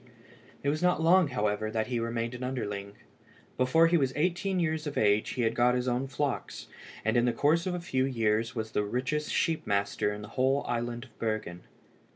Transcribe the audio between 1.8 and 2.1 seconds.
he